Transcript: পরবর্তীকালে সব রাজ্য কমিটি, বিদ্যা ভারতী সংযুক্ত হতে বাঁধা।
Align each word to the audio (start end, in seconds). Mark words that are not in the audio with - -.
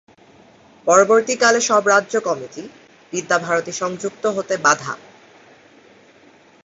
পরবর্তীকালে 0.87 1.59
সব 1.61 1.83
রাজ্য 1.87 2.13
কমিটি, 2.19 2.63
বিদ্যা 3.13 3.37
ভারতী 3.39 3.71
সংযুক্ত 3.71 4.23
হতে 4.27 4.53
বাঁধা। 4.57 4.93